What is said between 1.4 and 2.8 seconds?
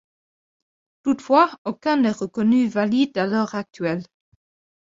aucun n'est reconnu